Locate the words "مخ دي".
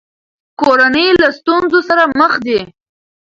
2.19-2.59